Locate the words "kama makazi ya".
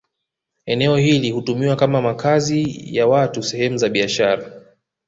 1.75-3.07